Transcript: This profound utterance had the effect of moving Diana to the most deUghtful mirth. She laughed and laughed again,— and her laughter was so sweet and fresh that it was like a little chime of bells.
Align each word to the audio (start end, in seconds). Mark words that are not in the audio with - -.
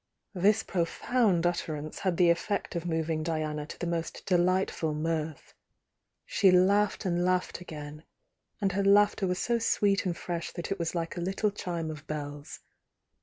This 0.33 0.63
profound 0.63 1.45
utterance 1.45 1.99
had 1.99 2.17
the 2.17 2.31
effect 2.31 2.75
of 2.75 2.87
moving 2.87 3.21
Diana 3.21 3.67
to 3.67 3.77
the 3.77 3.85
most 3.85 4.25
deUghtful 4.25 4.95
mirth. 4.95 5.53
She 6.25 6.49
laughed 6.49 7.05
and 7.05 7.23
laughed 7.23 7.61
again,— 7.61 8.03
and 8.59 8.71
her 8.71 8.83
laughter 8.83 9.27
was 9.27 9.37
so 9.37 9.59
sweet 9.59 10.07
and 10.07 10.17
fresh 10.17 10.53
that 10.53 10.71
it 10.71 10.79
was 10.79 10.95
like 10.95 11.17
a 11.17 11.21
little 11.21 11.51
chime 11.51 11.91
of 11.91 12.07
bells. 12.07 12.61